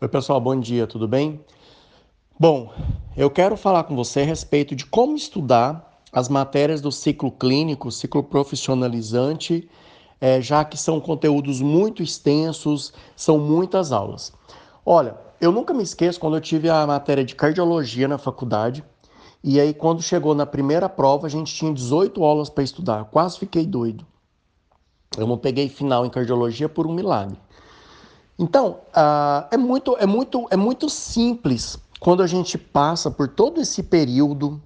Oi, 0.00 0.08
pessoal, 0.08 0.40
bom 0.40 0.58
dia, 0.58 0.88
tudo 0.88 1.06
bem? 1.06 1.40
Bom, 2.38 2.72
eu 3.16 3.30
quero 3.30 3.56
falar 3.56 3.84
com 3.84 3.94
você 3.94 4.22
a 4.22 4.24
respeito 4.24 4.74
de 4.74 4.84
como 4.84 5.14
estudar 5.14 6.02
as 6.12 6.28
matérias 6.28 6.80
do 6.80 6.90
ciclo 6.90 7.30
clínico, 7.30 7.92
ciclo 7.92 8.20
profissionalizante, 8.20 9.70
é, 10.20 10.40
já 10.40 10.64
que 10.64 10.76
são 10.76 11.00
conteúdos 11.00 11.60
muito 11.60 12.02
extensos, 12.02 12.92
são 13.14 13.38
muitas 13.38 13.92
aulas. 13.92 14.32
Olha, 14.84 15.16
eu 15.40 15.52
nunca 15.52 15.72
me 15.72 15.84
esqueço 15.84 16.18
quando 16.18 16.36
eu 16.36 16.40
tive 16.40 16.68
a 16.68 16.84
matéria 16.84 17.24
de 17.24 17.36
cardiologia 17.36 18.08
na 18.08 18.18
faculdade, 18.18 18.82
e 19.44 19.60
aí 19.60 19.72
quando 19.72 20.02
chegou 20.02 20.34
na 20.34 20.44
primeira 20.44 20.88
prova, 20.88 21.28
a 21.28 21.30
gente 21.30 21.54
tinha 21.54 21.72
18 21.72 22.24
aulas 22.24 22.50
para 22.50 22.64
estudar, 22.64 23.04
quase 23.04 23.38
fiquei 23.38 23.64
doido. 23.64 24.04
Eu 25.16 25.28
não 25.28 25.38
peguei 25.38 25.68
final 25.68 26.04
em 26.04 26.10
cardiologia 26.10 26.68
por 26.68 26.84
um 26.84 26.92
milagre. 26.92 27.38
Então, 28.38 28.80
uh, 28.88 29.46
é, 29.50 29.56
muito, 29.56 29.96
é, 29.98 30.06
muito, 30.06 30.46
é 30.50 30.56
muito 30.56 30.88
simples 30.88 31.78
quando 32.00 32.22
a 32.22 32.26
gente 32.26 32.58
passa 32.58 33.10
por 33.10 33.28
todo 33.28 33.60
esse 33.60 33.82
período, 33.82 34.60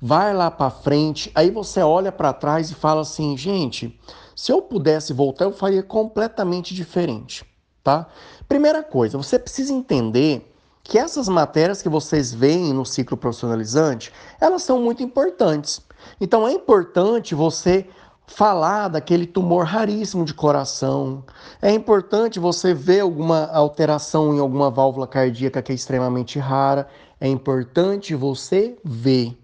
vai 0.00 0.32
lá 0.32 0.50
para 0.50 0.70
frente, 0.70 1.32
aí 1.34 1.50
você 1.50 1.80
olha 1.80 2.12
para 2.12 2.32
trás 2.32 2.70
e 2.70 2.74
fala 2.74 3.00
assim, 3.00 3.36
gente, 3.36 3.98
se 4.36 4.52
eu 4.52 4.62
pudesse 4.62 5.12
voltar, 5.12 5.46
eu 5.46 5.52
faria 5.52 5.82
completamente 5.82 6.74
diferente, 6.74 7.44
tá? 7.82 8.06
Primeira 8.46 8.84
coisa, 8.84 9.18
você 9.18 9.36
precisa 9.38 9.72
entender 9.72 10.52
que 10.84 10.96
essas 10.96 11.28
matérias 11.28 11.82
que 11.82 11.88
vocês 11.88 12.32
veem 12.32 12.72
no 12.72 12.86
ciclo 12.86 13.16
profissionalizante, 13.16 14.12
elas 14.40 14.62
são 14.62 14.80
muito 14.80 15.02
importantes. 15.02 15.80
Então 16.20 16.46
é 16.46 16.52
importante 16.52 17.34
você 17.34 17.88
falar 18.26 18.88
daquele 18.88 19.26
tumor 19.26 19.64
raríssimo 19.64 20.24
de 20.24 20.34
coração. 20.34 21.24
É 21.62 21.72
importante 21.72 22.38
você 22.38 22.74
ver 22.74 23.00
alguma 23.00 23.46
alteração 23.46 24.34
em 24.34 24.40
alguma 24.40 24.70
válvula 24.70 25.06
cardíaca 25.06 25.62
que 25.62 25.72
é 25.72 25.74
extremamente 25.74 26.38
rara. 26.38 26.88
É 27.20 27.28
importante 27.28 28.14
você 28.14 28.76
ver. 28.84 29.36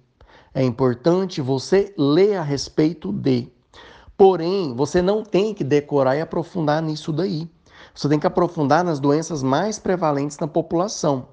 É 0.55 0.63
importante 0.63 1.41
você 1.41 1.95
ler 1.97 2.37
a 2.37 2.43
respeito 2.43 3.13
de. 3.13 3.49
Porém, 4.17 4.75
você 4.75 5.01
não 5.01 5.23
tem 5.23 5.55
que 5.55 5.65
decorar 5.65 6.17
e 6.17 6.21
aprofundar 6.21 6.83
nisso 6.83 7.13
daí. 7.13 7.49
Você 7.95 8.09
tem 8.09 8.19
que 8.19 8.27
aprofundar 8.27 8.85
nas 8.85 9.01
doenças 9.01 9.43
mais 9.43 9.79
prevalentes 9.79 10.39
na 10.39 10.47
população. 10.47 11.29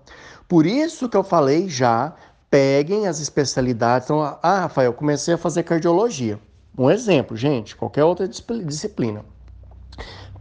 Por 0.47 0.65
isso 0.65 1.07
que 1.09 1.17
eu 1.17 1.23
falei 1.23 1.69
já, 1.69 2.15
peguem 2.49 3.07
as 3.07 3.19
especialidades. 3.19 4.07
Então, 4.07 4.21
ah, 4.41 4.59
Rafael, 4.61 4.93
comecei 4.93 5.33
a 5.33 5.37
fazer 5.37 5.63
cardiologia. 5.63 6.39
Um 6.77 6.89
exemplo, 6.89 7.35
gente, 7.35 7.75
qualquer 7.75 8.03
outra 8.03 8.27
disciplina. 8.27 9.25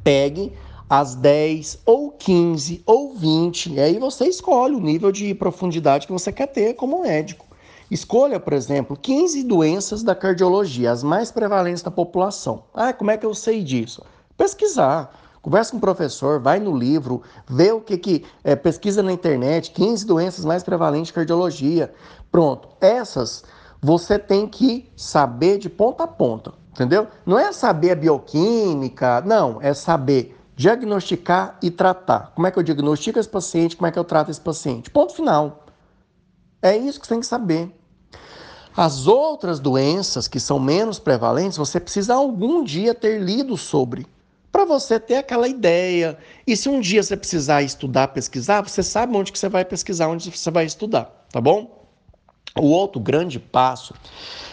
Pegue 0.05 0.53
as 0.89 1.15
10 1.15 1.81
ou 1.84 2.11
15 2.12 2.83
ou 2.87 3.15
20, 3.15 3.75
e 3.75 3.81
aí 3.81 3.98
você 3.98 4.27
escolhe 4.27 4.75
o 4.75 4.81
nível 4.81 5.12
de 5.12 5.34
profundidade 5.34 6.06
que 6.06 6.12
você 6.12 6.33
quer 6.33 6.47
ter 6.47 6.75
como 6.75 7.03
médico. 7.03 7.47
Escolha, 7.91 8.39
por 8.39 8.53
exemplo, 8.53 8.97
15 8.97 9.43
doenças 9.45 10.03
da 10.03 10.15
cardiologia, 10.15 10.91
as 10.91 11.03
mais 11.03 11.31
prevalentes 11.31 11.83
na 11.83 11.91
população. 11.91 12.65
Ah, 12.75 12.93
como 12.93 13.11
é 13.11 13.17
que 13.17 13.25
eu 13.25 13.34
sei 13.34 13.62
disso? 13.62 14.03
Pesquisar. 14.37 15.11
Conversa 15.41 15.71
com 15.71 15.79
o 15.79 15.81
professor, 15.81 16.41
vai 16.41 16.59
no 16.59 16.77
livro, 16.77 17.23
vê 17.49 17.73
o 17.73 17.81
que, 17.81 17.97
que 17.97 18.25
é, 18.45 18.55
pesquisa 18.56 19.03
na 19.03 19.12
internet, 19.12 19.71
15 19.71 20.05
doenças 20.05 20.45
mais 20.45 20.62
prevalentes 20.62 21.06
de 21.09 21.15
cardiologia. 21.15 21.93
Pronto. 22.31 22.69
Essas 22.81 23.45
você 23.81 24.19
tem 24.19 24.47
que 24.47 24.91
saber 24.97 25.59
de 25.59 25.69
ponta 25.69 26.05
a 26.05 26.09
ponta, 26.09 26.53
entendeu? 26.73 27.07
Não 27.25 27.39
é 27.39 27.53
saber 27.53 27.93
a 27.93 27.97
bioquímica, 27.97 29.21
não, 29.23 29.61
é 29.62 29.73
saber 29.73 30.37
diagnosticar 30.57 31.57
e 31.62 31.71
tratar. 31.71 32.33
Como 32.34 32.47
é 32.47 32.51
que 32.51 32.59
eu 32.59 32.62
diagnostico 32.62 33.19
esse 33.19 33.29
paciente, 33.29 33.77
como 33.77 33.87
é 33.87 33.93
que 33.93 33.99
eu 33.99 34.05
trato 34.05 34.31
esse 34.31 34.41
paciente? 34.41 34.91
Ponto 34.91 35.15
final. 35.15 35.65
É 36.61 36.77
isso 36.77 37.01
que 37.01 37.06
você 37.06 37.15
tem 37.15 37.21
que 37.21 37.27
saber. 37.27 37.73
As 38.77 39.06
outras 39.06 39.61
doenças 39.61 40.27
que 40.27 40.41
são 40.41 40.59
menos 40.59 40.99
prevalentes, 40.99 41.59
você 41.59 41.78
precisa 41.78 42.15
algum 42.15 42.65
dia 42.65 42.94
ter 42.94 43.21
lido 43.21 43.56
sobre, 43.56 44.06
para 44.50 44.65
você 44.65 44.99
ter 44.99 45.17
aquela 45.17 45.47
ideia. 45.47 46.19
E 46.47 46.56
se 46.56 46.69
um 46.69 46.81
dia 46.81 47.03
você 47.03 47.17
precisar 47.17 47.62
estudar, 47.62 48.09
pesquisar, 48.09 48.62
você 48.62 48.83
sabe 48.83 49.17
onde 49.17 49.31
que 49.31 49.38
você 49.38 49.49
vai 49.49 49.65
pesquisar, 49.65 50.09
onde 50.09 50.31
você 50.31 50.50
vai 50.50 50.65
estudar, 50.65 51.27
tá 51.31 51.41
bom? 51.41 51.78
O 52.60 52.66
outro 52.66 53.00
grande 53.00 53.38
passo 53.38 53.94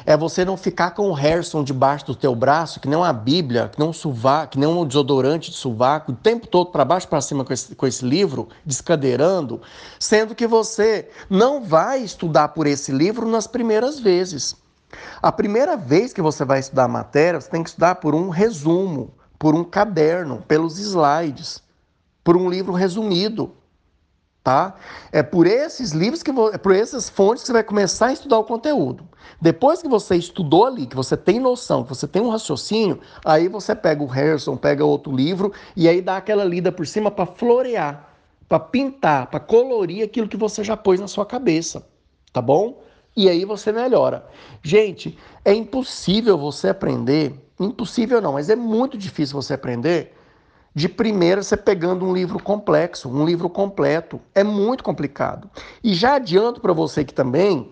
é 0.06 0.16
você 0.16 0.46
não 0.46 0.56
ficar 0.56 0.92
com 0.92 1.10
o 1.10 1.14
Harrison 1.14 1.64
debaixo 1.64 2.06
do 2.06 2.16
teu 2.16 2.36
braço, 2.36 2.80
que 2.80 2.88
nem 2.88 2.98
uma 2.98 3.12
Bíblia, 3.12 3.70
que 3.70 3.80
nem 3.80 3.90
um 3.90 3.94
sovaco, 3.94 4.54
que 4.54 4.66
um 4.66 4.86
desodorante 4.86 5.50
de 5.50 5.58
sovaco, 5.58 6.12
o 6.12 6.16
tempo 6.16 6.46
todo 6.46 6.72
para 6.72 6.86
baixo 6.86 7.08
para 7.08 7.22
cima 7.22 7.44
com 7.44 7.52
esse, 7.52 7.74
com 7.76 7.88
esse 7.88 8.06
livro, 8.06 8.48
descadeirando, 8.64 9.62
sendo 10.00 10.36
que 10.36 10.46
você 10.46 11.10
não 11.30 11.64
vai 11.64 12.02
estudar 12.02 12.50
por 12.50 12.68
esse 12.68 12.92
livro 12.92 13.28
nas 13.28 13.48
primeiras 13.48 14.00
vezes. 14.00 14.56
A 15.22 15.32
primeira 15.32 15.76
vez 15.76 16.14
que 16.14 16.22
você 16.22 16.46
vai 16.46 16.60
estudar 16.60 16.84
a 16.84 16.90
matéria, 16.90 17.42
você 17.42 17.50
tem 17.50 17.64
que 17.64 17.70
estudar 17.70 17.96
por 17.96 18.14
um 18.14 18.30
resumo, 18.30 19.12
por 19.40 19.56
um 19.56 19.64
caderno, 19.64 20.44
pelos 20.48 20.78
slides, 20.78 21.64
por 22.24 22.38
um 22.38 22.50
livro 22.50 22.74
resumido 22.74 23.52
tá? 24.46 24.76
É 25.12 25.24
por 25.24 25.48
esses 25.48 25.92
livros 25.92 26.22
que 26.22 26.30
é 26.30 26.58
por 26.60 26.76
essas 26.76 27.10
fontes 27.10 27.42
que 27.42 27.48
você 27.48 27.54
vai 27.54 27.64
começar 27.64 28.08
a 28.08 28.14
estudar 28.14 28.38
o 28.38 28.44
conteúdo. 28.44 29.10
Depois 29.42 29.82
que 29.82 29.88
você 29.88 30.16
estudou 30.16 30.68
ali, 30.68 30.86
que 30.86 30.96
você 30.96 31.18
tem 31.18 31.40
noção, 31.40 31.82
que 31.82 31.90
você 31.90 32.08
tem 32.08 32.22
um 32.22 32.30
raciocínio, 32.30 33.02
aí 33.26 33.48
você 33.48 33.74
pega 33.74 34.04
o 34.04 34.06
Harrison, 34.06 34.56
pega 34.56 34.86
outro 34.86 35.12
livro 35.12 35.52
e 35.76 35.90
aí 35.90 36.00
dá 36.00 36.18
aquela 36.18 36.44
lida 36.44 36.72
por 36.72 36.86
cima 36.86 37.10
para 37.10 37.26
florear, 37.26 38.08
para 38.48 38.60
pintar, 38.60 39.32
para 39.32 39.40
colorir 39.40 40.06
aquilo 40.06 40.28
que 40.28 40.38
você 40.38 40.64
já 40.64 40.78
pôs 40.78 41.00
na 41.00 41.08
sua 41.08 41.26
cabeça, 41.26 41.84
tá 42.32 42.40
bom? 42.40 42.84
E 43.18 43.28
aí 43.28 43.46
você 43.46 43.72
melhora. 43.72 44.28
Gente, 44.62 45.18
é 45.44 45.56
impossível 45.56 46.38
você 46.38 46.70
aprender, 46.70 47.34
impossível 47.60 48.22
não, 48.22 48.34
mas 48.34 48.48
é 48.52 48.56
muito 48.56 48.96
difícil 48.96 49.42
você 49.42 49.56
aprender 49.56 50.15
de 50.76 50.90
primeira 50.90 51.42
você 51.42 51.56
pegando 51.56 52.06
um 52.06 52.14
livro 52.14 52.38
complexo, 52.38 53.10
um 53.10 53.26
livro 53.26 53.50
completo. 53.50 54.20
É 54.36 54.44
muito 54.44 54.84
complicado. 54.84 55.50
E 55.82 55.94
já 55.94 56.16
adianto 56.16 56.60
para 56.60 56.74
você 56.74 57.06
que 57.06 57.14
também 57.14 57.72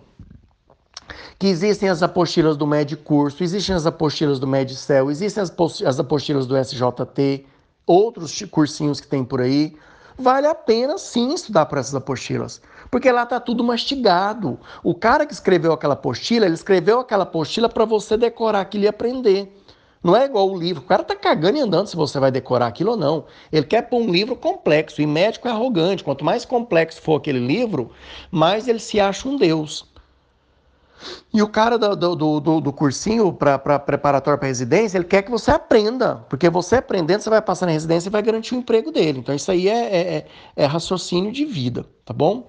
que 1.38 1.46
existem 1.46 1.90
as 1.90 2.02
apostilas 2.02 2.56
do 2.56 2.66
MED 2.66 2.96
Curso, 2.96 3.44
existem 3.44 3.74
as 3.74 3.84
apostilas 3.84 4.38
do 4.38 4.46
MEDCEL, 4.46 5.10
existem 5.10 5.42
as 5.42 6.00
apostilas 6.00 6.46
do 6.46 6.56
SJT, 6.56 7.44
outros 7.86 8.40
cursinhos 8.50 9.00
que 9.00 9.06
tem 9.06 9.22
por 9.22 9.42
aí. 9.42 9.76
Vale 10.16 10.46
a 10.46 10.54
pena 10.54 10.96
sim 10.96 11.34
estudar 11.34 11.66
por 11.66 11.76
essas 11.76 11.94
apostilas, 11.94 12.62
porque 12.90 13.10
lá 13.12 13.24
está 13.24 13.38
tudo 13.38 13.62
mastigado. 13.62 14.58
O 14.82 14.94
cara 14.94 15.26
que 15.26 15.34
escreveu 15.34 15.72
aquela 15.72 15.94
apostila, 15.94 16.46
ele 16.46 16.54
escreveu 16.54 17.00
aquela 17.00 17.24
apostila 17.24 17.68
para 17.68 17.84
você 17.84 18.16
decorar 18.16 18.60
aquilo 18.60 18.84
e 18.84 18.88
aprender. 18.88 19.52
Não 20.04 20.14
é 20.14 20.26
igual 20.26 20.50
o 20.50 20.58
livro. 20.58 20.82
O 20.82 20.86
cara 20.86 21.02
tá 21.02 21.16
cagando 21.16 21.56
e 21.56 21.60
andando 21.62 21.86
se 21.86 21.96
você 21.96 22.20
vai 22.20 22.30
decorar 22.30 22.66
aquilo 22.66 22.90
ou 22.90 22.96
não. 22.96 23.24
Ele 23.50 23.64
quer 23.64 23.80
pôr 23.88 24.02
um 24.02 24.10
livro 24.10 24.36
complexo. 24.36 25.00
E 25.00 25.06
médico 25.06 25.48
é 25.48 25.50
arrogante. 25.50 26.04
Quanto 26.04 26.22
mais 26.22 26.44
complexo 26.44 27.00
for 27.00 27.16
aquele 27.16 27.38
livro, 27.38 27.90
mais 28.30 28.68
ele 28.68 28.78
se 28.78 29.00
acha 29.00 29.26
um 29.26 29.38
deus. 29.38 29.90
E 31.32 31.42
o 31.42 31.48
cara 31.48 31.78
do, 31.78 31.96
do, 31.96 32.40
do, 32.40 32.60
do 32.60 32.72
cursinho 32.72 33.32
para 33.32 33.58
preparatório 33.78 34.38
para 34.38 34.48
residência, 34.48 34.98
ele 34.98 35.06
quer 35.06 35.22
que 35.22 35.30
você 35.30 35.50
aprenda. 35.50 36.16
Porque 36.28 36.50
você 36.50 36.76
aprendendo, 36.76 37.22
você 37.22 37.30
vai 37.30 37.40
passar 37.40 37.64
na 37.64 37.72
residência 37.72 38.10
e 38.10 38.12
vai 38.12 38.22
garantir 38.22 38.54
o 38.54 38.58
emprego 38.58 38.92
dele. 38.92 39.20
Então, 39.20 39.34
isso 39.34 39.50
aí 39.50 39.68
é, 39.68 39.84
é, 39.84 40.14
é, 40.16 40.26
é 40.56 40.66
raciocínio 40.66 41.32
de 41.32 41.46
vida, 41.46 41.86
tá 42.04 42.12
bom? 42.12 42.46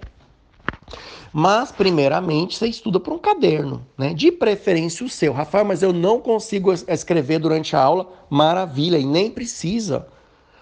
Mas, 1.34 1.72
primeiramente, 1.72 2.58
você 2.58 2.68
estuda 2.68 3.00
por 3.00 3.14
um 3.14 3.18
caderno, 3.18 3.86
né? 3.98 4.14
De 4.14 4.32
preferência 4.32 5.06
o 5.06 5.10
seu. 5.10 5.34
Rafael, 5.34 5.66
mas 5.66 5.84
eu 5.84 5.92
não 5.92 6.20
consigo 6.20 6.72
escrever 6.72 7.40
durante 7.40 7.76
a 7.76 7.82
aula. 7.82 8.08
Maravilha, 8.30 8.98
e 8.98 9.06
nem 9.06 9.30
precisa. 9.30 10.08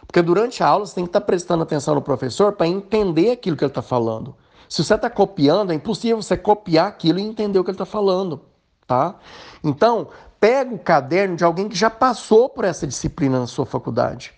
Porque 0.07 0.22
durante 0.22 0.63
a 0.63 0.67
aula 0.67 0.85
você 0.85 0.95
tem 0.95 1.03
que 1.06 1.09
estar 1.09 1.22
prestando 1.22 1.63
atenção 1.63 1.95
no 1.95 2.01
professor 2.01 2.53
para 2.53 2.67
entender 2.67 3.31
aquilo 3.31 3.55
que 3.55 3.64
ele 3.64 3.72
está 3.72 3.81
falando. 3.81 4.35
Se 4.67 4.84
você 4.84 4.96
está 4.96 5.09
copiando, 5.09 5.72
é 5.72 5.75
impossível 5.75 6.22
você 6.22 6.35
copiar 6.35 6.87
aquilo 6.87 7.19
e 7.19 7.22
entender 7.22 7.59
o 7.59 7.64
que 7.64 7.69
ele 7.69 7.76
está 7.76 7.85
falando, 7.85 8.41
tá? 8.87 9.16
Então, 9.64 10.08
pega 10.40 10.73
o 10.73 10.79
caderno 10.79 11.35
de 11.35 11.43
alguém 11.43 11.69
que 11.69 11.76
já 11.76 11.90
passou 11.90 12.49
por 12.49 12.66
essa 12.66 12.87
disciplina 12.87 13.40
na 13.40 13.47
sua 13.47 13.66
faculdade. 13.66 14.34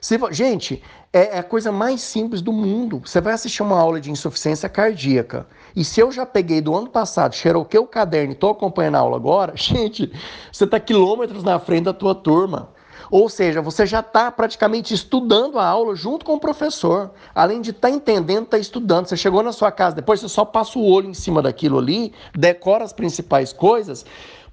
Se, 0.00 0.18
gente, 0.30 0.82
é, 1.12 1.36
é 1.36 1.38
a 1.38 1.42
coisa 1.42 1.70
mais 1.70 2.00
simples 2.00 2.40
do 2.40 2.52
mundo. 2.52 3.02
Você 3.04 3.20
vai 3.20 3.34
assistir 3.34 3.62
uma 3.62 3.78
aula 3.78 4.00
de 4.00 4.10
insuficiência 4.10 4.68
cardíaca. 4.68 5.46
E 5.74 5.84
se 5.84 6.00
eu 6.00 6.10
já 6.10 6.24
peguei 6.24 6.60
do 6.60 6.74
ano 6.74 6.88
passado, 6.88 7.34
xeroquei 7.34 7.78
o 7.78 7.86
caderno 7.86 8.32
e 8.32 8.34
estou 8.34 8.50
acompanhando 8.50 8.96
a 8.96 9.00
aula 9.00 9.16
agora, 9.16 9.52
gente, 9.56 10.10
você 10.52 10.64
está 10.64 10.80
quilômetros 10.80 11.42
na 11.42 11.58
frente 11.58 11.84
da 11.84 11.92
tua 11.92 12.14
turma. 12.14 12.70
Ou 13.10 13.28
seja, 13.28 13.60
você 13.60 13.84
já 13.84 14.00
está 14.00 14.30
praticamente 14.30 14.94
estudando 14.94 15.58
a 15.58 15.66
aula 15.66 15.96
junto 15.96 16.24
com 16.24 16.34
o 16.34 16.40
professor. 16.40 17.10
Além 17.34 17.60
de 17.60 17.70
estar 17.70 17.88
tá 17.88 17.94
entendendo, 17.94 18.44
está 18.44 18.58
estudando. 18.58 19.06
Você 19.06 19.16
chegou 19.16 19.42
na 19.42 19.52
sua 19.52 19.72
casa, 19.72 19.96
depois 19.96 20.20
você 20.20 20.28
só 20.28 20.44
passa 20.44 20.78
o 20.78 20.86
olho 20.88 21.08
em 21.08 21.14
cima 21.14 21.42
daquilo 21.42 21.78
ali, 21.78 22.12
decora 22.32 22.84
as 22.84 22.92
principais 22.92 23.52
coisas. 23.52 24.06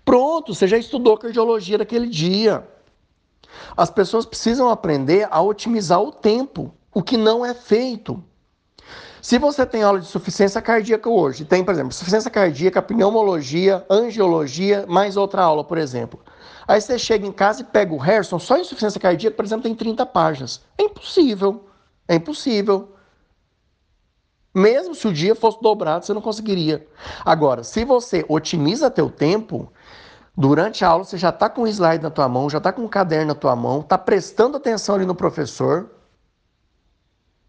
Pronto, 0.03 0.55
você 0.55 0.67
já 0.67 0.77
estudou 0.77 1.17
cardiologia 1.17 1.77
daquele 1.77 2.07
dia. 2.07 2.67
As 3.75 3.89
pessoas 3.89 4.25
precisam 4.25 4.69
aprender 4.69 5.27
a 5.29 5.41
otimizar 5.41 6.01
o 6.01 6.11
tempo. 6.11 6.73
O 6.93 7.03
que 7.03 7.17
não 7.17 7.45
é 7.45 7.53
feito. 7.53 8.23
Se 9.21 9.37
você 9.37 9.65
tem 9.65 9.83
aula 9.83 9.99
de 9.99 10.07
suficiência 10.07 10.61
cardíaca 10.61 11.09
hoje, 11.09 11.43
tem, 11.43 11.63
por 11.63 11.73
exemplo, 11.73 11.91
suficiência 11.91 12.31
cardíaca, 12.31 12.81
pneumologia, 12.81 13.85
angiologia, 13.89 14.85
mais 14.87 15.17
outra 15.17 15.43
aula, 15.43 15.63
por 15.63 15.77
exemplo. 15.77 16.19
Aí 16.67 16.79
você 16.79 16.97
chega 16.97 17.25
em 17.25 17.31
casa 17.31 17.61
e 17.61 17.65
pega 17.65 17.93
o 17.93 17.97
Harrison, 17.97 18.39
só 18.39 18.57
insuficiência 18.57 18.99
cardíaca, 18.99 19.35
por 19.35 19.45
exemplo, 19.45 19.63
tem 19.63 19.75
30 19.75 20.05
páginas. 20.05 20.61
É 20.77 20.83
impossível. 20.83 21.65
É 22.07 22.15
impossível. 22.15 22.93
Mesmo 24.53 24.95
se 24.95 25.07
o 25.07 25.13
dia 25.13 25.35
fosse 25.35 25.61
dobrado, 25.61 26.05
você 26.05 26.13
não 26.13 26.21
conseguiria. 26.21 26.87
Agora, 27.23 27.63
se 27.63 27.85
você 27.85 28.25
otimiza 28.27 28.89
teu 28.89 29.09
tempo, 29.09 29.71
durante 30.37 30.85
a 30.85 30.89
aula 30.89 31.03
você 31.03 31.17
já 31.17 31.29
está 31.29 31.49
com 31.49 31.63
o 31.63 31.67
slide 31.67 32.03
na 32.03 32.11
tua 32.11 32.29
mão, 32.29 32.47
já 32.47 32.59
está 32.59 32.71
com 32.71 32.85
o 32.85 32.89
caderno 32.89 33.29
na 33.29 33.35
tua 33.35 33.55
mão, 33.55 33.79
está 33.79 33.97
prestando 33.97 34.55
atenção 34.55 34.93
ali 34.93 35.05
no 35.05 35.15
professor, 35.15 35.89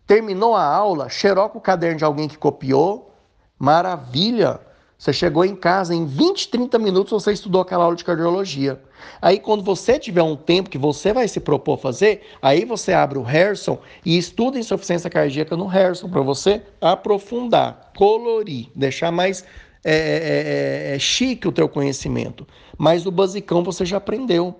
terminou 0.06 0.56
a 0.56 0.64
aula, 0.64 1.10
xeroca 1.10 1.58
o 1.58 1.60
caderno 1.60 1.98
de 1.98 2.04
alguém 2.04 2.26
que 2.26 2.38
copiou, 2.38 3.14
maravilha! 3.58 4.60
Você 4.96 5.12
chegou 5.12 5.44
em 5.44 5.54
casa, 5.54 5.94
em 5.94 6.06
20, 6.06 6.48
30 6.48 6.76
minutos 6.76 7.12
você 7.12 7.30
estudou 7.32 7.60
aquela 7.60 7.84
aula 7.84 7.94
de 7.94 8.02
cardiologia. 8.02 8.82
Aí, 9.22 9.38
quando 9.38 9.62
você 9.62 9.96
tiver 9.96 10.24
um 10.24 10.34
tempo 10.34 10.68
que 10.68 10.76
você 10.76 11.12
vai 11.12 11.28
se 11.28 11.38
propor 11.38 11.78
fazer, 11.78 12.22
aí 12.42 12.64
você 12.64 12.92
abre 12.92 13.16
o 13.16 13.22
Harrison 13.22 13.78
e 14.04 14.18
estuda 14.18 14.58
insuficiência 14.58 15.08
cardíaca 15.08 15.56
no 15.56 15.66
Harrison 15.66 16.08
para 16.08 16.20
você 16.20 16.62
aprofundar, 16.80 17.92
colorir, 17.96 18.70
deixar 18.74 19.12
mais 19.12 19.44
é, 19.84 19.94
é, 19.94 20.92
é, 20.92 20.96
é, 20.96 20.98
chique 20.98 21.48
o 21.48 21.52
teu 21.52 21.68
conhecimento. 21.68 22.46
Mas 22.76 23.06
o 23.06 23.10
basicão 23.10 23.62
você 23.62 23.84
já 23.84 23.96
aprendeu, 23.96 24.58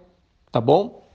tá 0.51 0.61
bom? 0.61 1.07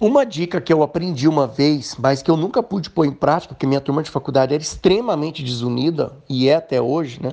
Uma 0.00 0.24
dica 0.24 0.60
que 0.60 0.72
eu 0.72 0.82
aprendi 0.82 1.26
uma 1.26 1.46
vez, 1.46 1.96
mas 1.98 2.22
que 2.22 2.30
eu 2.30 2.36
nunca 2.36 2.62
pude 2.62 2.88
pôr 2.88 3.04
em 3.06 3.12
prática, 3.12 3.54
porque 3.54 3.66
minha 3.66 3.80
turma 3.80 4.02
de 4.02 4.10
faculdade 4.10 4.54
era 4.54 4.62
extremamente 4.62 5.42
desunida, 5.42 6.16
e 6.28 6.48
é 6.48 6.54
até 6.54 6.80
hoje, 6.80 7.20
né? 7.22 7.32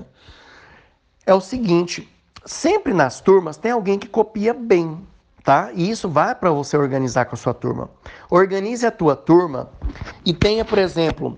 é 1.25 1.33
o 1.33 1.41
seguinte: 1.41 2.07
sempre 2.45 2.93
nas 2.93 3.19
turmas 3.19 3.57
tem 3.57 3.71
alguém 3.71 3.97
que 3.97 4.07
copia 4.07 4.53
bem, 4.53 4.99
tá? 5.43 5.71
E 5.73 5.89
isso 5.89 6.07
vai 6.07 6.35
para 6.35 6.51
você 6.51 6.77
organizar 6.77 7.25
com 7.25 7.35
a 7.35 7.37
sua 7.37 7.53
turma. 7.53 7.89
Organize 8.29 8.85
a 8.85 8.91
tua 8.91 9.15
turma 9.15 9.69
e 10.23 10.33
tenha, 10.33 10.63
por 10.63 10.77
exemplo, 10.77 11.37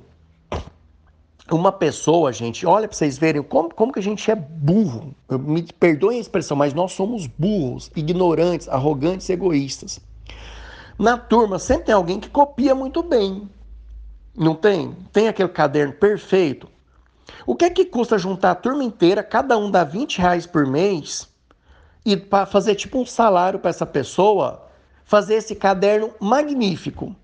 uma 1.51 1.71
pessoa, 1.71 2.31
gente, 2.33 2.65
olha 2.65 2.87
para 2.87 2.97
vocês 2.97 3.17
verem 3.17 3.41
como, 3.41 3.73
como 3.73 3.93
que 3.93 3.99
a 3.99 4.03
gente 4.03 4.29
é 4.29 4.35
burro. 4.35 5.15
Me 5.29 5.63
perdoem 5.63 6.17
a 6.17 6.21
expressão, 6.21 6.57
mas 6.57 6.73
nós 6.73 6.91
somos 6.91 7.27
burros, 7.27 7.91
ignorantes, 7.95 8.67
arrogantes, 8.67 9.29
egoístas. 9.29 9.99
Na 10.99 11.17
turma 11.17 11.59
sempre 11.59 11.85
tem 11.85 11.95
alguém 11.95 12.19
que 12.19 12.29
copia 12.29 12.73
muito 12.73 13.03
bem. 13.03 13.49
Não 14.35 14.55
tem? 14.55 14.95
Tem 15.11 15.27
aquele 15.27 15.49
caderno 15.49 15.93
perfeito. 15.93 16.67
O 17.45 17.55
que 17.55 17.65
é 17.65 17.69
que 17.69 17.85
custa 17.85 18.17
juntar 18.17 18.51
a 18.51 18.55
turma 18.55 18.83
inteira, 18.83 19.23
cada 19.23 19.57
um 19.57 19.69
dá 19.69 19.83
20 19.83 20.19
reais 20.19 20.45
por 20.45 20.65
mês, 20.65 21.27
e 22.05 22.15
para 22.15 22.45
fazer 22.45 22.75
tipo 22.75 22.99
um 22.99 23.05
salário 23.05 23.59
para 23.59 23.69
essa 23.69 23.85
pessoa, 23.85 24.65
fazer 25.03 25.35
esse 25.35 25.55
caderno 25.55 26.11
magnífico? 26.19 27.15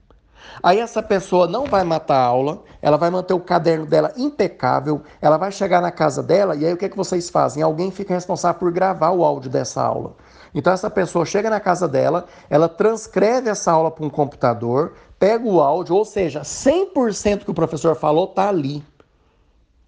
Aí 0.61 0.79
essa 0.79 1.01
pessoa 1.01 1.47
não 1.47 1.65
vai 1.65 1.83
matar 1.83 2.17
a 2.17 2.25
aula, 2.25 2.63
ela 2.81 2.97
vai 2.97 3.09
manter 3.09 3.33
o 3.33 3.39
caderno 3.39 3.85
dela 3.85 4.13
impecável, 4.17 5.01
ela 5.21 5.37
vai 5.37 5.51
chegar 5.51 5.81
na 5.81 5.91
casa 5.91 6.21
dela 6.21 6.55
e 6.55 6.65
aí 6.65 6.73
o 6.73 6.77
que 6.77 6.85
é 6.85 6.89
que 6.89 6.97
vocês 6.97 7.29
fazem? 7.29 7.63
Alguém 7.63 7.91
fica 7.91 8.13
responsável 8.13 8.59
por 8.59 8.71
gravar 8.71 9.11
o 9.11 9.23
áudio 9.23 9.49
dessa 9.49 9.81
aula. 9.81 10.15
Então 10.53 10.71
essa 10.71 10.89
pessoa 10.89 11.25
chega 11.25 11.49
na 11.49 11.59
casa 11.59 11.87
dela, 11.87 12.25
ela 12.49 12.69
transcreve 12.69 13.49
essa 13.49 13.71
aula 13.71 13.89
para 13.89 14.05
um 14.05 14.09
computador, 14.09 14.93
pega 15.17 15.45
o 15.45 15.59
áudio, 15.59 15.95
ou 15.95 16.05
seja, 16.05 16.41
100% 16.41 17.45
que 17.45 17.51
o 17.51 17.53
professor 17.53 17.95
falou 17.95 18.25
está 18.25 18.49
ali. 18.49 18.83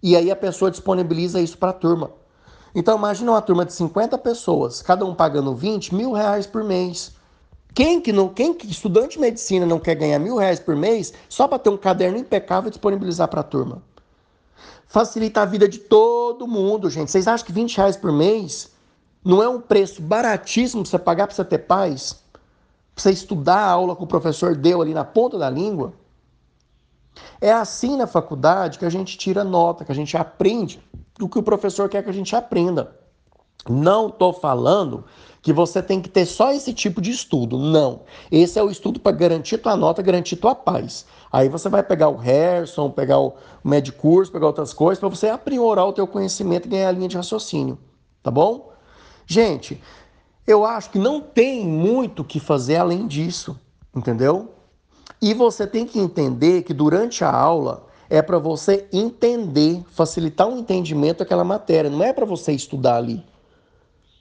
E 0.02 0.16
aí 0.16 0.32
a 0.32 0.36
pessoa 0.36 0.72
disponibiliza 0.72 1.40
isso 1.40 1.58
para 1.58 1.70
a 1.70 1.74
turma. 1.74 2.12
Então 2.74 2.98
imagina 2.98 3.32
uma 3.32 3.42
turma 3.42 3.66
de 3.66 3.74
50 3.74 4.18
pessoas, 4.18 4.82
cada 4.82 5.06
um 5.06 5.16
pagando 5.16 5.56
20 5.56 5.96
mil 5.96 6.12
reais 6.12 6.46
por 6.46 6.64
mês. 6.64 7.16
Quem 7.76 8.00
que 8.00 8.14
não, 8.14 8.30
quem 8.30 8.54
que 8.54 8.66
estudante 8.72 9.16
de 9.16 9.20
medicina 9.20 9.66
não 9.66 9.80
quer 9.80 9.96
ganhar 9.96 10.18
mil 10.18 10.38
reais 10.38 10.62
por 10.62 10.78
mês 10.78 11.14
só 11.28 11.46
para 11.46 11.60
ter 11.60 11.70
um 11.70 11.76
caderno 11.76 12.18
impecável 12.18 12.70
e 12.70 12.72
disponibilizar 12.72 13.28
para 13.28 13.42
a 13.42 13.44
turma? 13.44 13.84
Facilita 14.88 15.42
a 15.42 15.46
vida 15.46 15.68
de 15.68 15.80
todo 15.80 16.48
mundo, 16.48 16.90
gente. 16.90 17.12
Vocês 17.12 17.28
acham 17.28 17.46
que 17.46 17.52
20 17.52 17.76
reais 17.76 17.98
por 17.98 18.14
mês 18.14 18.72
não 19.22 19.44
é 19.44 19.50
um 19.50 19.60
preço 19.60 20.02
baratíssimo 20.02 20.84
para 20.84 20.92
você 20.92 21.00
pagar 21.00 21.28
para 21.28 21.36
você 21.36 21.44
ter 21.44 21.58
paz? 21.60 22.14
Para 22.94 23.04
você 23.04 23.12
estudar 23.12 23.58
a 23.58 23.72
aula 23.72 23.94
que 23.94 24.04
o 24.04 24.08
professor 24.08 24.56
deu 24.56 24.82
ali 24.82 24.94
na 24.94 25.04
ponta 25.04 25.38
da 25.38 25.50
língua? 25.50 25.92
É 27.42 27.52
assim 27.52 27.98
na 27.98 28.08
faculdade 28.08 28.80
que 28.80 28.86
a 28.86 28.90
gente 28.90 29.18
tira 29.18 29.44
nota, 29.44 29.84
que 29.84 29.92
a 29.92 29.96
gente 29.96 30.16
aprende 30.16 30.82
o 31.20 31.28
que 31.28 31.40
o 31.40 31.44
professor 31.44 31.90
quer 31.90 32.04
que 32.04 32.10
a 32.10 32.14
gente 32.14 32.34
aprenda. 32.38 32.96
Não 33.68 34.08
estou 34.08 34.32
falando 34.32 35.04
que 35.46 35.54
você 35.54 35.80
tem 35.80 36.02
que 36.02 36.10
ter 36.10 36.26
só 36.26 36.52
esse 36.52 36.74
tipo 36.74 37.00
de 37.00 37.12
estudo. 37.12 37.60
Não. 37.60 38.00
Esse 38.32 38.58
é 38.58 38.64
o 38.64 38.72
estudo 38.72 39.00
para 39.00 39.16
garantir 39.16 39.60
tua 39.60 39.76
nota, 39.76 40.02
garantir 40.02 40.38
tua 40.38 40.56
paz. 40.56 41.06
Aí 41.32 41.50
você 41.50 41.70
vai 41.70 41.84
pegar 41.84 42.10
o 42.10 42.16
Harrison, 42.16 42.90
pegar 42.90 43.20
o 43.20 43.36
Medicurso, 43.64 44.32
pegar 44.32 44.48
outras 44.48 44.74
coisas 44.74 45.00
para 45.00 45.08
você 45.08 45.28
aprimorar 45.28 45.86
o 45.86 45.94
teu 45.94 46.08
conhecimento 46.08 46.66
e 46.66 46.70
ganhar 46.70 46.90
a 46.90 46.92
linha 46.92 47.08
de 47.08 47.16
raciocínio. 47.16 47.78
Tá 48.24 48.32
bom? 48.32 48.74
Gente, 49.28 49.80
eu 50.48 50.66
acho 50.66 50.90
que 50.90 50.98
não 50.98 51.22
tem 51.22 51.64
muito 51.64 52.24
o 52.24 52.26
que 52.26 52.40
fazer 52.40 52.78
além 52.78 53.06
disso. 53.06 53.56
Entendeu? 53.96 54.50
E 55.22 55.32
você 55.36 55.68
tem 55.68 55.86
que 55.86 56.00
entender 56.00 56.64
que 56.64 56.74
durante 56.74 57.24
a 57.24 57.32
aula 57.32 57.86
é 58.10 58.20
para 58.20 58.40
você 58.40 58.88
entender, 58.92 59.84
facilitar 59.92 60.48
um 60.48 60.58
entendimento 60.58 61.20
daquela 61.20 61.44
matéria, 61.44 61.92
não 61.92 62.04
é 62.04 62.12
para 62.12 62.26
você 62.26 62.52
estudar 62.52 62.98
ali. 62.98 63.24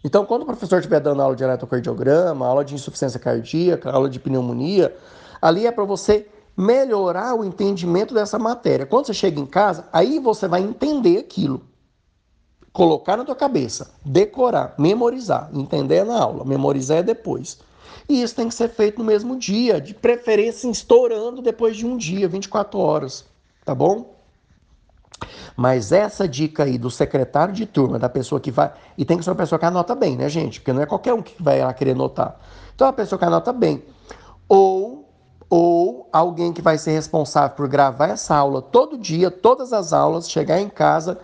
Então, 0.05 0.27
quando 0.27 0.43
o 0.43 0.47
professor 0.47 0.79
estiver 0.79 1.01
dando 1.01 1.23
aula 1.23 1.35
de 1.35 1.43
eletrocardiograma, 1.43 2.47
aula 2.47 2.63
de 2.63 2.75
insuficiência 2.75 3.19
cardíaca, 3.19 3.91
aula 3.91 4.11
de 4.11 4.21
pneumonia, 4.21 4.95
ali 5.41 5.67
é 5.67 5.73
para 5.73 5.85
você 5.85 6.29
melhorar 6.55 7.35
o 7.35 7.43
entendimento 7.43 8.13
dessa 8.13 8.39
matéria. 8.39 8.85
Quando 8.85 9.07
você 9.07 9.15
chega 9.15 9.41
em 9.41 9.47
casa, 9.47 9.89
aí 9.91 10.19
você 10.19 10.47
vai 10.47 10.61
entender 10.61 11.17
aquilo. 11.17 11.63
Colocar 12.71 13.17
na 13.17 13.25
tua 13.25 13.35
cabeça, 13.35 13.95
decorar, 14.05 14.75
memorizar, 14.79 15.49
entender 15.55 16.05
na 16.05 16.21
aula, 16.21 16.45
memorizar 16.45 16.99
é 16.99 17.03
depois. 17.03 17.59
E 18.07 18.23
isso 18.23 18.37
tem 18.37 18.49
que 18.49 18.55
ser 18.55 18.69
feito 18.69 18.99
no 18.99 19.05
mesmo 19.05 19.39
dia, 19.39 19.81
de 19.81 19.95
preferência 19.95 20.69
estourando 20.69 21.41
depois 21.41 21.77
de 21.77 21.87
um 21.87 21.97
dia, 21.97 22.29
24 22.29 22.79
horas, 22.79 23.25
tá 23.65 23.75
bom? 23.75 24.14
Mas 25.57 25.93
essa 25.93 26.29
dica 26.29 26.65
aí 26.65 26.77
do 26.77 26.91
secretário 26.91 27.55
de 27.55 27.67
turma, 27.67 27.99
da 27.99 28.09
pessoa 28.09 28.41
que 28.41 28.51
vai. 28.51 28.73
E 28.99 29.05
tem 29.05 29.17
que 29.17 29.25
ser 29.25 29.31
uma 29.31 29.37
pessoa 29.37 29.59
que 29.59 29.65
anota 29.65 29.95
bem, 29.95 30.17
né, 30.17 30.29
gente? 30.29 30.61
Porque 30.61 30.73
não 30.73 30.83
é 30.83 30.87
qualquer 30.87 31.15
um 31.15 31.23
que 31.23 31.41
vai 31.43 31.63
lá 31.63 31.73
querer 31.73 31.93
anotar. 31.93 32.37
Então, 32.75 32.87
é 32.87 32.91
uma 32.91 32.97
pessoa 32.97 33.19
que 33.19 33.25
anota 33.25 33.53
bem. 33.53 33.85
Ou, 34.49 35.09
ou 35.49 36.09
alguém 36.13 36.53
que 36.53 36.61
vai 36.61 36.77
ser 36.77 36.93
responsável 36.93 37.57
por 37.57 37.69
gravar 37.69 38.09
essa 38.09 38.35
aula 38.35 38.61
todo 38.61 38.99
dia, 38.99 39.31
todas 39.31 39.73
as 39.73 39.93
aulas, 39.93 40.29
chegar 40.29 40.61
em 40.61 40.69
casa, 40.69 41.19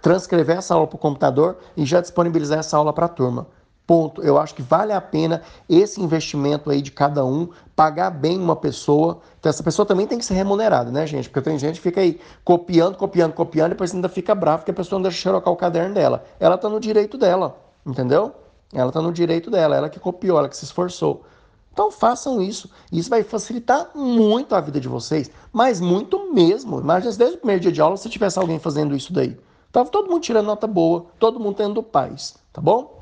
transcrever 0.00 0.58
essa 0.58 0.74
aula 0.74 0.86
para 0.86 0.96
o 0.96 0.98
computador 0.98 1.58
e 1.76 1.84
já 1.84 2.00
disponibilizar 2.00 2.58
essa 2.58 2.76
aula 2.76 2.92
para 2.92 3.06
a 3.06 3.10
turma. 3.10 3.46
Ponto. 3.86 4.20
Eu 4.22 4.36
acho 4.36 4.54
que 4.54 4.62
vale 4.62 4.92
a 4.92 5.00
pena 5.00 5.42
esse 5.68 6.02
investimento 6.02 6.70
aí 6.70 6.82
de 6.82 6.90
cada 6.90 7.24
um, 7.24 7.48
pagar 7.76 8.10
bem 8.10 8.36
uma 8.36 8.56
pessoa. 8.56 9.20
Então, 9.38 9.48
essa 9.48 9.62
pessoa 9.62 9.86
também 9.86 10.06
tem 10.06 10.18
que 10.18 10.24
ser 10.24 10.34
remunerada, 10.34 10.90
né, 10.90 11.06
gente? 11.06 11.28
Porque 11.30 11.48
tem 11.48 11.58
gente 11.58 11.76
que 11.76 11.82
fica 11.82 12.00
aí 12.00 12.18
copiando, 12.44 12.96
copiando, 12.96 13.32
copiando, 13.32 13.68
e 13.68 13.74
depois 13.74 13.94
ainda 13.94 14.08
fica 14.08 14.34
bravo 14.34 14.58
porque 14.58 14.72
a 14.72 14.74
pessoa 14.74 14.98
não 14.98 15.02
deixa 15.04 15.18
xerocar 15.18 15.52
o 15.52 15.56
caderno 15.56 15.94
dela. 15.94 16.24
Ela 16.40 16.58
tá 16.58 16.68
no 16.68 16.80
direito 16.80 17.16
dela, 17.16 17.56
entendeu? 17.86 18.32
Ela 18.72 18.90
tá 18.90 19.00
no 19.00 19.12
direito 19.12 19.50
dela, 19.50 19.76
ela 19.76 19.88
que 19.88 20.00
copiou, 20.00 20.38
ela 20.38 20.48
que 20.48 20.56
se 20.56 20.64
esforçou. 20.64 21.24
Então 21.72 21.90
façam 21.90 22.40
isso. 22.42 22.70
Isso 22.90 23.10
vai 23.10 23.22
facilitar 23.22 23.90
muito 23.94 24.54
a 24.54 24.60
vida 24.60 24.80
de 24.80 24.88
vocês, 24.88 25.30
mas 25.52 25.78
muito 25.78 26.32
mesmo. 26.32 26.80
Imagina 26.80 27.12
se 27.12 27.18
desde 27.18 27.36
o 27.36 27.38
primeiro 27.38 27.60
dia 27.60 27.70
de 27.70 27.80
aula 27.80 27.96
se 27.96 28.08
tivesse 28.08 28.38
alguém 28.38 28.58
fazendo 28.58 28.96
isso 28.96 29.12
daí. 29.12 29.38
Tava 29.70 29.90
todo 29.90 30.10
mundo 30.10 30.22
tirando 30.22 30.46
nota 30.46 30.66
boa, 30.66 31.06
todo 31.18 31.38
mundo 31.38 31.56
tendo 31.56 31.82
paz, 31.82 32.34
tá 32.50 32.62
bom? 32.62 32.98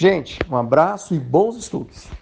Gente, 0.00 0.42
um 0.48 0.56
abraço 0.56 1.14
e 1.14 1.20
bons 1.20 1.56
estudos. 1.56 2.16